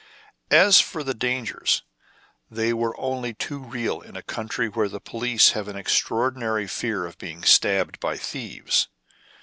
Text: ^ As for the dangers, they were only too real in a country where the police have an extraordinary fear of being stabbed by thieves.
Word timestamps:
^ 0.49 0.57
As 0.57 0.79
for 0.79 1.03
the 1.03 1.13
dangers, 1.13 1.83
they 2.49 2.73
were 2.73 2.99
only 2.99 3.35
too 3.35 3.59
real 3.59 4.01
in 4.01 4.15
a 4.15 4.23
country 4.23 4.67
where 4.67 4.89
the 4.89 4.99
police 4.99 5.51
have 5.51 5.67
an 5.67 5.75
extraordinary 5.75 6.65
fear 6.65 7.05
of 7.05 7.19
being 7.19 7.43
stabbed 7.43 7.99
by 7.99 8.17
thieves. 8.17 8.87